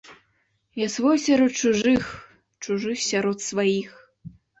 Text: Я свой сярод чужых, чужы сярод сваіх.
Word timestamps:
Я 0.81 0.85
свой 0.93 1.19
сярод 1.25 1.51
чужых, 1.65 2.07
чужы 2.65 2.91
сярод 3.09 3.45
сваіх. 3.49 3.93